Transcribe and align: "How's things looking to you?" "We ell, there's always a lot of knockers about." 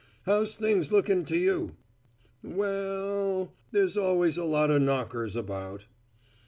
"How's 0.23 0.55
things 0.55 0.91
looking 0.91 1.25
to 1.25 1.37
you?" 1.37 1.75
"We 2.41 2.65
ell, 2.65 3.53
there's 3.69 3.95
always 3.97 4.35
a 4.35 4.43
lot 4.43 4.71
of 4.71 4.81
knockers 4.81 5.35
about." 5.35 5.85